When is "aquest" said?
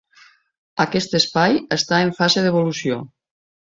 0.85-1.13